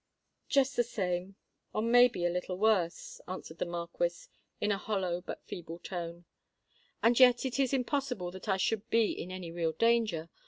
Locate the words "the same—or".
0.75-1.79